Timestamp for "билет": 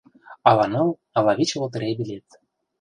1.99-2.27